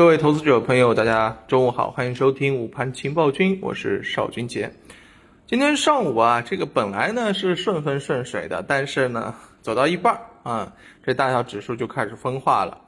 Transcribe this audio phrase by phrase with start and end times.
[0.00, 4.72] 各位投资者朋友，大家中午好，欢迎收听午盘情报君，我是邵军杰。
[5.46, 10.72] 今天上午啊，这个本来呢是顺风顺水的，但是呢走到一半啊，
[11.04, 12.78] 这大小指数就开始分化了。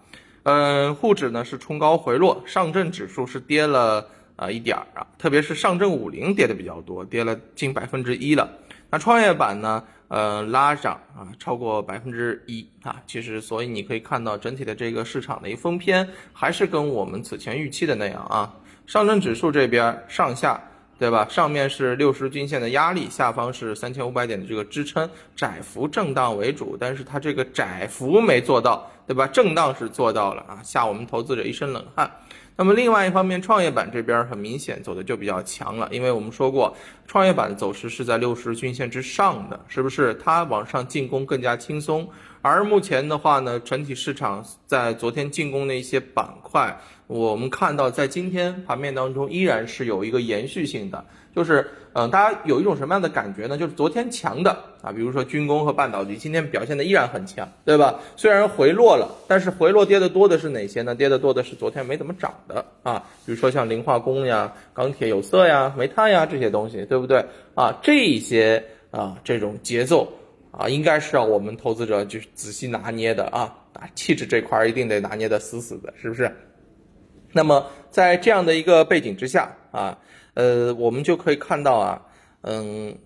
[0.45, 8.51] 嗯，沪指呢是冲高回落，上证指数是跌了啊一点儿啊，特别是上证五零跌的比较多，跌了近百分之一了。
[8.93, 9.83] 那创业板呢？
[10.09, 18.55] 呃，拉涨啊，超过百分之一啊，其实所以你可以看到整体的这个市场的一封篇，还是跟我们此前预期的那样啊。
[18.87, 20.61] 上证指数这边上下，
[20.99, 21.27] 对吧？
[21.31, 29.27] 上面是六十均线的压力，下方是三千五百点的这个支撑，窄幅震荡为主，但是它这个窄幅没做到，对吧？
[29.27, 32.11] 震荡是做到了啊，吓我们投资者一身冷汗。
[32.57, 40.15] 那么另外一方面，创业板这边很明显走的就比较强了，因为我们说过，创业板的走势是在六十均线之上的，是不是？
[40.23, 42.09] 它往上进攻更加轻松。
[42.43, 51.05] 而目前的话呢，整体市场在昨天进攻的一些板块，我们看到在今天盘面当中依然是有一个延续性的。
[51.35, 53.57] 就是，嗯，大家有一种什么样的感觉呢？
[53.57, 54.51] 就是昨天强的
[54.83, 57.99] 啊，比如说军工和半导体，今天表现的依然很强，对吧？
[58.17, 60.95] 虽然回落了，但是回落跌的多的是哪些呢？
[60.95, 67.25] 跌的多的是昨天没怎么涨的啊，比如说像磷化工呀、钢铁、有色呀、煤炭呀这些东西，对不对？
[67.55, 70.13] 啊，这些啊这种节奏
[70.53, 76.31] 啊，应该是让我们投资者就是仔细拿捏的啊，啊，气质这块儿一定得拿捏的死死的，是不是？
[77.33, 79.99] 那么在这样的一个背景之下啊。
[80.35, 82.01] 呃，我们就可以看到啊，
[82.41, 82.97] 嗯，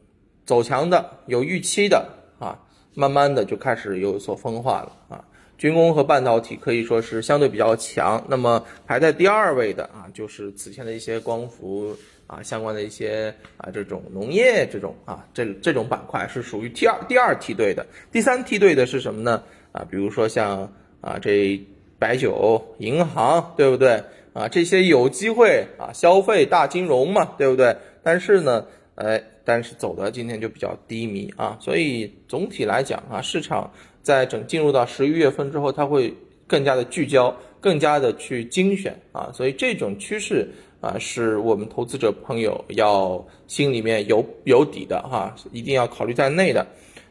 [0.45, 2.57] 走强的有预期的啊，
[2.95, 5.25] 慢慢的就开始有所分化了啊。
[5.59, 17.87] 军工和半导体可以说是相对比较强，那么排在第二位的啊，就是此前的一些光伏啊相关的一些啊这种农业这种啊这这种板块是属于第二第二梯队的。
[18.13, 19.43] 第三梯队的是什么呢？
[19.73, 21.61] 啊，比如说像啊这
[21.99, 24.03] 白酒、银行，对不对？
[24.35, 27.75] 啊，这些有机会啊，消费大金融嘛，对不对？
[28.03, 33.73] 但是呢，哎，但是走的今天就比较低迷啊，所以总体来讲啊，市场
[34.07, 36.15] 在整进入到十一月份之后，它会
[36.47, 40.49] 更加的聚焦，更加的去精选啊，所以这种趋势
[40.81, 46.65] 啊，是我们投资者朋友要心里面有有底的哈，一定要考虑在内的。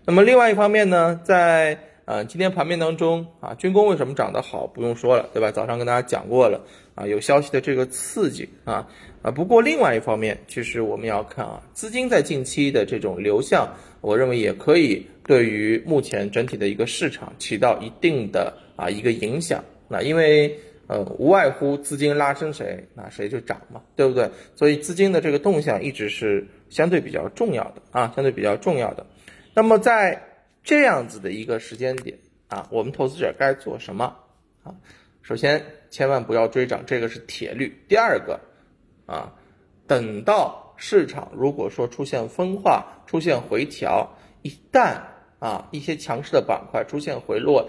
[0.05, 4.66] 那么另外一方面呢，在呃今天盘面当中啊，军工为什么涨得好？
[4.67, 5.51] 不用说了，对吧？
[5.51, 6.61] 早上跟大家讲过了。
[6.95, 8.88] 啊，有消息的这个刺激啊
[9.21, 9.29] 啊！
[9.29, 13.67] 不过另外一方面，其实我们要看啊，资金在近期的这种流向，
[13.99, 19.61] 我认为也可以对于目前整体的一个市场起到一定的啊一个影响。
[19.89, 24.29] 那因为呃，无外乎资金拉升谁，那谁就涨嘛，对不对？
[24.55, 29.05] 所以资金的这个动向一直是相对比较重要的啊，相对比较重要的。
[29.53, 30.22] 那么在
[30.65, 32.17] 这样子的一个时间点
[32.49, 34.13] 啊，我们投资者该做什么
[34.63, 34.75] 啊？
[35.21, 35.63] 首先。
[35.91, 37.73] 千万不要追涨，这个是铁律。
[37.87, 38.37] 第二个，
[39.05, 39.31] 啊，
[39.87, 44.05] 等到市场如果说出现分化、出现回调，
[44.41, 44.97] 一旦
[45.39, 47.65] 啊一些强势的板块出现回落、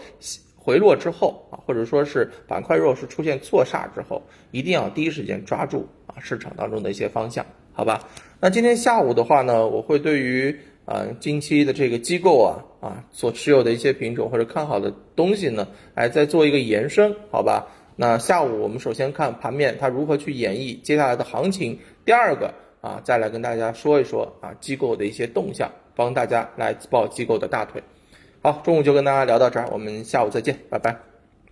[0.57, 4.21] 回落之后啊，或者说是板块弱势出现错杀之后，
[4.51, 8.09] 一定要第一时间抓住啊市场当中的一些方向，好吧？
[8.41, 17.67] 那今天下午的话呢，我会对于啊近期的这个机构啊啊所持有的一些品种或者看好的东西呢，来再做一个延伸，好吧？
[17.97, 21.79] 那下午我们首先看盘面，它如何去演绎接下来的行情。
[22.05, 27.83] 第二个啊，再来跟大家说一说啊机构的一些动向，帮大家来抱机构的大腿。
[28.43, 31.16] 好，中午就跟大家聊到这儿，我们下午再见，拜拜。